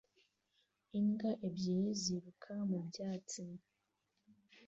imbwa 0.99 1.31
ebyiri 1.47 1.91
ziruka 2.01 2.51
mu 2.69 2.79
byatsi 2.87 3.43